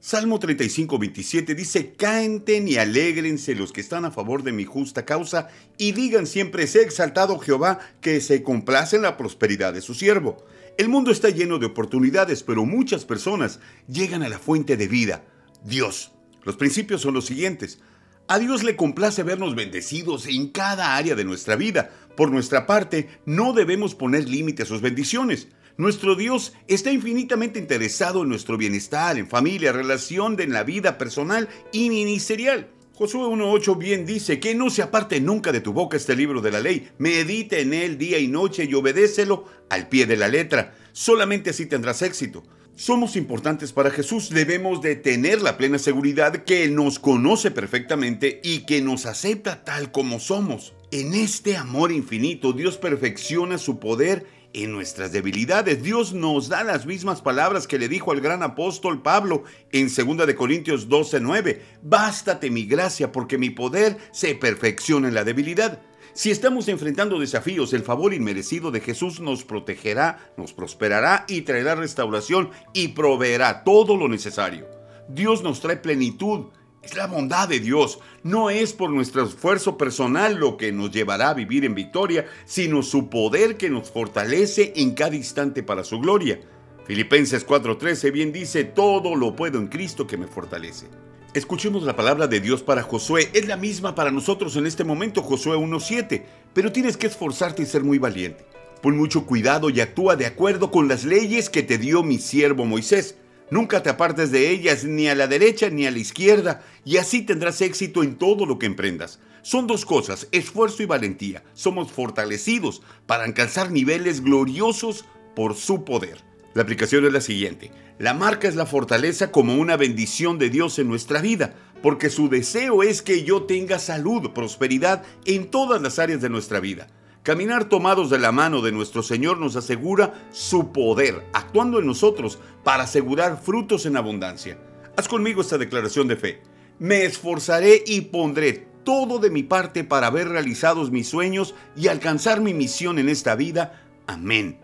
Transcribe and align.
Salmo 0.00 0.38
35, 0.38 0.96
27 0.96 1.54
dice, 1.56 1.94
Cáenten 1.94 2.68
y 2.68 2.76
alégrense 2.76 3.56
los 3.56 3.72
que 3.72 3.80
están 3.80 4.04
a 4.04 4.12
favor 4.12 4.44
de 4.44 4.52
mi 4.52 4.64
justa 4.64 5.04
causa, 5.04 5.48
y 5.76 5.90
digan 5.90 6.28
siempre, 6.28 6.68
sea 6.68 6.82
exaltado 6.82 7.36
Jehová, 7.40 7.80
que 8.00 8.20
se 8.20 8.44
complace 8.44 8.94
en 8.94 9.02
la 9.02 9.16
prosperidad 9.16 9.72
de 9.72 9.80
su 9.80 9.94
siervo. 9.94 10.44
El 10.76 10.88
mundo 10.88 11.10
está 11.10 11.30
lleno 11.30 11.58
de 11.58 11.66
oportunidades, 11.66 12.44
pero 12.44 12.64
muchas 12.64 13.04
personas 13.04 13.58
llegan 13.88 14.22
a 14.22 14.28
la 14.28 14.38
fuente 14.38 14.76
de 14.76 14.86
vida, 14.86 15.24
Dios. 15.64 16.12
Los 16.44 16.54
principios 16.54 17.00
son 17.00 17.14
los 17.14 17.26
siguientes. 17.26 17.80
A 18.28 18.38
Dios 18.38 18.62
le 18.62 18.76
complace 18.76 19.24
vernos 19.24 19.56
bendecidos 19.56 20.26
en 20.26 20.50
cada 20.50 20.96
área 20.96 21.16
de 21.16 21.24
nuestra 21.24 21.56
vida. 21.56 21.90
Por 22.16 22.30
nuestra 22.30 22.66
parte, 22.66 23.08
no 23.26 23.52
debemos 23.52 23.96
poner 23.96 24.28
límite 24.28 24.62
a 24.62 24.66
sus 24.66 24.80
bendiciones. 24.80 25.48
Nuestro 25.78 26.16
Dios 26.16 26.54
está 26.66 26.90
infinitamente 26.90 27.60
interesado 27.60 28.24
en 28.24 28.28
nuestro 28.28 28.58
bienestar, 28.58 29.16
en 29.16 29.28
familia, 29.28 29.70
relación, 29.70 30.40
en 30.40 30.52
la 30.52 30.64
vida 30.64 30.98
personal 30.98 31.48
y 31.70 31.88
ministerial. 31.88 32.68
Josué 32.94 33.20
1.8 33.20 33.78
bien 33.78 34.04
dice 34.04 34.40
que 34.40 34.56
no 34.56 34.70
se 34.70 34.82
aparte 34.82 35.20
nunca 35.20 35.52
de 35.52 35.60
tu 35.60 35.72
boca 35.72 35.96
este 35.96 36.16
libro 36.16 36.40
de 36.40 36.50
la 36.50 36.58
ley, 36.58 36.88
medite 36.98 37.60
en 37.60 37.72
él 37.72 37.96
día 37.96 38.18
y 38.18 38.26
noche 38.26 38.64
y 38.64 38.74
obedécelo 38.74 39.44
al 39.70 39.88
pie 39.88 40.06
de 40.06 40.16
la 40.16 40.26
letra. 40.26 40.74
Solamente 40.90 41.50
así 41.50 41.66
tendrás 41.66 42.02
éxito. 42.02 42.42
Somos 42.74 43.14
importantes 43.14 43.72
para 43.72 43.90
Jesús, 43.90 44.30
debemos 44.30 44.82
de 44.82 44.96
tener 44.96 45.42
la 45.42 45.56
plena 45.56 45.78
seguridad 45.78 46.44
que 46.44 46.68
nos 46.68 46.98
conoce 46.98 47.52
perfectamente 47.52 48.40
y 48.42 48.66
que 48.66 48.82
nos 48.82 49.06
acepta 49.06 49.62
tal 49.62 49.92
como 49.92 50.18
somos. 50.18 50.74
En 50.90 51.14
este 51.14 51.56
amor 51.56 51.92
infinito 51.92 52.52
Dios 52.52 52.78
perfecciona 52.78 53.58
su 53.58 53.78
poder 53.78 54.37
en 54.52 54.72
nuestras 54.72 55.12
debilidades. 55.12 55.82
Dios 55.82 56.12
nos 56.12 56.48
da 56.48 56.64
las 56.64 56.86
mismas 56.86 57.22
palabras 57.22 57.66
que 57.66 57.78
le 57.78 57.88
dijo 57.88 58.12
al 58.12 58.20
gran 58.20 58.42
apóstol 58.42 59.02
Pablo 59.02 59.44
en 59.72 59.88
2 59.88 60.26
de 60.26 60.34
Corintios 60.34 60.88
12:9. 60.88 61.60
Bástate 61.82 62.50
mi 62.50 62.64
gracia 62.64 63.12
porque 63.12 63.38
mi 63.38 63.50
poder 63.50 63.96
se 64.12 64.34
perfecciona 64.34 65.08
en 65.08 65.14
la 65.14 65.24
debilidad. 65.24 65.82
Si 66.14 66.30
estamos 66.32 66.66
enfrentando 66.66 67.20
desafíos, 67.20 67.72
el 67.72 67.82
favor 67.82 68.12
inmerecido 68.12 68.70
de 68.72 68.80
Jesús 68.80 69.20
nos 69.20 69.44
protegerá, 69.44 70.32
nos 70.36 70.52
prosperará 70.52 71.24
y 71.28 71.42
traerá 71.42 71.76
restauración 71.76 72.50
y 72.72 72.88
proveerá 72.88 73.62
todo 73.62 73.96
lo 73.96 74.08
necesario. 74.08 74.66
Dios 75.08 75.42
nos 75.44 75.60
trae 75.60 75.76
plenitud, 75.76 76.46
es 76.82 76.96
la 76.96 77.06
bondad 77.06 77.48
de 77.48 77.60
Dios. 77.60 77.98
No 78.22 78.50
es 78.50 78.72
por 78.72 78.90
nuestro 78.90 79.24
esfuerzo 79.24 79.76
personal 79.76 80.36
lo 80.36 80.56
que 80.56 80.72
nos 80.72 80.90
llevará 80.90 81.30
a 81.30 81.34
vivir 81.34 81.64
en 81.64 81.74
victoria, 81.74 82.26
sino 82.44 82.82
su 82.82 83.08
poder 83.10 83.56
que 83.56 83.70
nos 83.70 83.90
fortalece 83.90 84.72
en 84.76 84.94
cada 84.94 85.16
instante 85.16 85.62
para 85.62 85.84
su 85.84 85.98
gloria. 85.98 86.40
Filipenses 86.86 87.46
4:13 87.46 88.12
bien 88.12 88.32
dice, 88.32 88.64
todo 88.64 89.14
lo 89.14 89.36
puedo 89.36 89.58
en 89.58 89.68
Cristo 89.68 90.06
que 90.06 90.16
me 90.16 90.26
fortalece. 90.26 90.86
Escuchemos 91.34 91.82
la 91.82 91.94
palabra 91.94 92.26
de 92.26 92.40
Dios 92.40 92.62
para 92.62 92.82
Josué. 92.82 93.28
Es 93.34 93.46
la 93.46 93.56
misma 93.56 93.94
para 93.94 94.10
nosotros 94.10 94.56
en 94.56 94.66
este 94.66 94.84
momento, 94.84 95.22
Josué 95.22 95.56
1:7. 95.56 96.24
Pero 96.54 96.72
tienes 96.72 96.96
que 96.96 97.06
esforzarte 97.06 97.62
y 97.62 97.66
ser 97.66 97.84
muy 97.84 97.98
valiente. 97.98 98.46
Pon 98.80 98.96
mucho 98.96 99.26
cuidado 99.26 99.68
y 99.68 99.80
actúa 99.80 100.16
de 100.16 100.26
acuerdo 100.26 100.70
con 100.70 100.88
las 100.88 101.04
leyes 101.04 101.50
que 101.50 101.62
te 101.62 101.76
dio 101.76 102.02
mi 102.02 102.18
siervo 102.18 102.64
Moisés 102.64 103.16
Nunca 103.50 103.82
te 103.82 103.88
apartes 103.88 104.30
de 104.30 104.50
ellas 104.50 104.84
ni 104.84 105.08
a 105.08 105.14
la 105.14 105.26
derecha 105.26 105.70
ni 105.70 105.86
a 105.86 105.90
la 105.90 105.98
izquierda, 105.98 106.62
y 106.84 106.98
así 106.98 107.22
tendrás 107.22 107.60
éxito 107.62 108.02
en 108.02 108.16
todo 108.16 108.44
lo 108.44 108.58
que 108.58 108.66
emprendas. 108.66 109.20
Son 109.42 109.66
dos 109.66 109.86
cosas, 109.86 110.28
esfuerzo 110.32 110.82
y 110.82 110.86
valentía. 110.86 111.42
Somos 111.54 111.90
fortalecidos 111.90 112.82
para 113.06 113.24
alcanzar 113.24 113.70
niveles 113.70 114.22
gloriosos 114.22 115.06
por 115.34 115.54
su 115.54 115.84
poder. 115.84 116.18
La 116.52 116.62
aplicación 116.62 117.06
es 117.06 117.12
la 117.12 117.20
siguiente. 117.20 117.70
La 117.98 118.12
marca 118.12 118.48
es 118.48 118.56
la 118.56 118.66
fortaleza 118.66 119.30
como 119.32 119.56
una 119.56 119.76
bendición 119.76 120.38
de 120.38 120.50
Dios 120.50 120.78
en 120.78 120.88
nuestra 120.88 121.22
vida, 121.22 121.54
porque 121.82 122.10
su 122.10 122.28
deseo 122.28 122.82
es 122.82 123.00
que 123.00 123.22
yo 123.24 123.44
tenga 123.44 123.78
salud, 123.78 124.30
prosperidad 124.32 125.04
en 125.24 125.50
todas 125.50 125.80
las 125.80 125.98
áreas 125.98 126.20
de 126.20 126.28
nuestra 126.28 126.60
vida. 126.60 126.88
Caminar 127.28 127.68
tomados 127.68 128.08
de 128.08 128.18
la 128.18 128.32
mano 128.32 128.62
de 128.62 128.72
nuestro 128.72 129.02
Señor 129.02 129.36
nos 129.36 129.54
asegura 129.54 130.26
su 130.30 130.72
poder, 130.72 131.26
actuando 131.34 131.78
en 131.78 131.84
nosotros 131.84 132.38
para 132.64 132.84
asegurar 132.84 133.42
frutos 133.42 133.84
en 133.84 133.98
abundancia. 133.98 134.58
Haz 134.96 135.08
conmigo 135.08 135.42
esta 135.42 135.58
declaración 135.58 136.08
de 136.08 136.16
fe. 136.16 136.40
Me 136.78 137.04
esforzaré 137.04 137.84
y 137.86 138.00
pondré 138.00 138.66
todo 138.82 139.18
de 139.18 139.28
mi 139.28 139.42
parte 139.42 139.84
para 139.84 140.08
ver 140.08 140.30
realizados 140.30 140.90
mis 140.90 141.06
sueños 141.06 141.54
y 141.76 141.88
alcanzar 141.88 142.40
mi 142.40 142.54
misión 142.54 142.98
en 142.98 143.10
esta 143.10 143.36
vida. 143.36 143.78
Amén. 144.06 144.58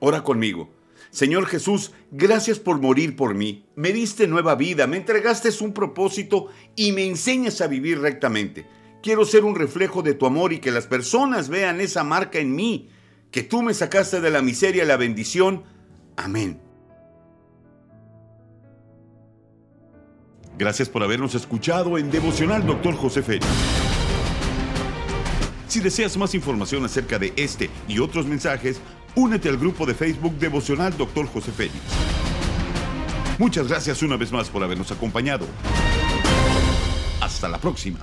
Ora 0.00 0.24
conmigo. 0.24 0.70
Señor 1.10 1.46
Jesús, 1.46 1.92
gracias 2.10 2.58
por 2.58 2.80
morir 2.80 3.14
por 3.14 3.36
mí. 3.36 3.64
Me 3.76 3.92
diste 3.92 4.26
nueva 4.26 4.56
vida, 4.56 4.88
me 4.88 4.96
entregaste 4.96 5.50
un 5.60 5.72
propósito 5.72 6.48
y 6.74 6.90
me 6.90 7.06
enseñas 7.06 7.60
a 7.60 7.68
vivir 7.68 8.00
rectamente. 8.00 8.66
Quiero 9.02 9.24
ser 9.24 9.44
un 9.44 9.54
reflejo 9.54 10.02
de 10.02 10.14
tu 10.14 10.26
amor 10.26 10.52
y 10.52 10.58
que 10.58 10.70
las 10.70 10.86
personas 10.86 11.48
vean 11.48 11.80
esa 11.80 12.04
marca 12.04 12.38
en 12.38 12.54
mí, 12.54 12.90
que 13.30 13.42
tú 13.42 13.62
me 13.62 13.74
sacaste 13.74 14.20
de 14.20 14.30
la 14.30 14.42
miseria 14.42 14.84
la 14.84 14.96
bendición. 14.96 15.64
Amén. 16.16 16.60
Gracias 20.58 20.88
por 20.88 21.04
habernos 21.04 21.36
escuchado 21.36 21.98
en 21.98 22.10
Devocional 22.10 22.66
Dr. 22.66 22.96
José 22.96 23.22
Félix. 23.22 23.46
Si 25.68 25.78
deseas 25.78 26.16
más 26.16 26.34
información 26.34 26.84
acerca 26.84 27.18
de 27.18 27.32
este 27.36 27.70
y 27.86 28.00
otros 28.00 28.26
mensajes, 28.26 28.80
únete 29.14 29.48
al 29.48 29.58
grupo 29.58 29.86
de 29.86 29.94
Facebook 29.94 30.36
Devocional 30.38 30.96
Dr. 30.96 31.26
José 31.26 31.52
Félix. 31.52 31.78
Muchas 33.38 33.68
gracias 33.68 34.02
una 34.02 34.16
vez 34.16 34.32
más 34.32 34.48
por 34.48 34.64
habernos 34.64 34.90
acompañado. 34.90 35.46
Hasta 37.20 37.48
la 37.48 37.58
próxima. 37.58 38.00